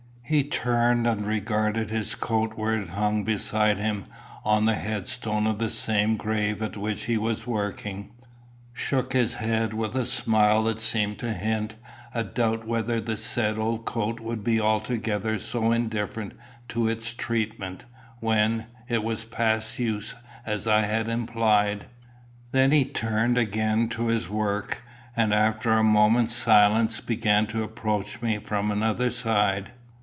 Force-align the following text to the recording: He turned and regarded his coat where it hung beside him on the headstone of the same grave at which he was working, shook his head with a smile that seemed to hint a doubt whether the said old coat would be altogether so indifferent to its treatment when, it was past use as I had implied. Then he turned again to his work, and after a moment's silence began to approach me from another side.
He 0.23 0.45
turned 0.45 1.05
and 1.07 1.27
regarded 1.27 1.89
his 1.89 2.15
coat 2.15 2.53
where 2.55 2.81
it 2.81 2.91
hung 2.91 3.25
beside 3.25 3.79
him 3.79 4.05
on 4.45 4.63
the 4.63 4.75
headstone 4.75 5.45
of 5.45 5.59
the 5.59 5.69
same 5.69 6.15
grave 6.15 6.61
at 6.61 6.77
which 6.77 7.03
he 7.03 7.17
was 7.17 7.45
working, 7.45 8.13
shook 8.71 9.11
his 9.11 9.33
head 9.33 9.73
with 9.73 9.93
a 9.93 10.05
smile 10.05 10.63
that 10.63 10.79
seemed 10.79 11.19
to 11.19 11.33
hint 11.33 11.75
a 12.13 12.23
doubt 12.23 12.65
whether 12.65 13.01
the 13.01 13.17
said 13.17 13.57
old 13.57 13.83
coat 13.83 14.21
would 14.21 14.41
be 14.41 14.57
altogether 14.57 15.37
so 15.37 15.73
indifferent 15.73 16.31
to 16.69 16.87
its 16.87 17.11
treatment 17.13 17.83
when, 18.21 18.67
it 18.87 19.03
was 19.03 19.25
past 19.25 19.79
use 19.79 20.15
as 20.45 20.65
I 20.65 20.83
had 20.83 21.09
implied. 21.09 21.87
Then 22.53 22.71
he 22.71 22.85
turned 22.85 23.37
again 23.37 23.89
to 23.89 24.07
his 24.07 24.29
work, 24.29 24.81
and 25.13 25.33
after 25.33 25.73
a 25.73 25.83
moment's 25.83 26.31
silence 26.33 27.01
began 27.01 27.47
to 27.47 27.63
approach 27.63 28.21
me 28.21 28.37
from 28.39 28.71
another 28.71 29.11
side. 29.11 29.73